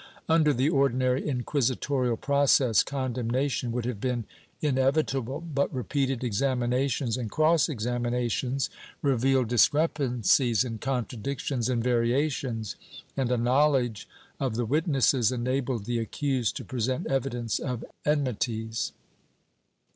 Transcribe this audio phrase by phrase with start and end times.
[0.27, 4.25] Under the ordi nary inquisitorial process, condemnation would have been
[4.63, 8.71] inevi table, but repeated examinations and cross examinations
[9.03, 12.75] revealed discrepancies and contradictions and variations,
[13.15, 14.07] and a knovdedge
[14.39, 18.93] of the witnesses enabled the accused to present evidence of en mities.